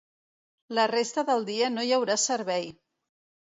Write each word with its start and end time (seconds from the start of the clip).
La 0.77 0.85
resta 0.93 1.25
del 1.29 1.47
dia 1.51 1.69
no 1.77 1.87
hi 1.91 1.95
haurà 2.01 2.19
servei. 2.27 2.69